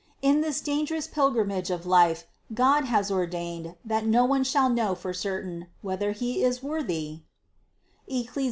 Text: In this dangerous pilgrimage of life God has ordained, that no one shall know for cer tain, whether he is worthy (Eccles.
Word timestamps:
In 0.23 0.41
this 0.41 0.61
dangerous 0.61 1.05
pilgrimage 1.05 1.69
of 1.69 1.85
life 1.85 2.25
God 2.51 2.85
has 2.85 3.11
ordained, 3.11 3.75
that 3.85 4.03
no 4.03 4.25
one 4.25 4.43
shall 4.43 4.67
know 4.67 4.95
for 4.95 5.13
cer 5.13 5.43
tain, 5.43 5.67
whether 5.83 6.11
he 6.11 6.43
is 6.43 6.63
worthy 6.63 7.19
(Eccles. 8.09 8.39